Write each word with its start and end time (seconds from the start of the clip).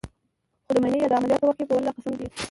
خو 0.65 0.71
د 0.75 0.77
معاينې 0.83 0.97
يا 1.03 1.07
د 1.11 1.13
عمليات 1.17 1.41
په 1.41 1.47
وخت 1.49 1.59
په 1.69 1.73
ولله 1.75 1.91
قسم 1.95 2.13
ديه. 2.19 2.29